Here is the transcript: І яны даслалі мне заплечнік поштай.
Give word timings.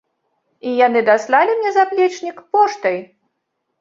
І 0.69 0.71
яны 0.87 1.03
даслалі 1.11 1.51
мне 1.61 1.71
заплечнік 1.77 2.37
поштай. 2.57 2.97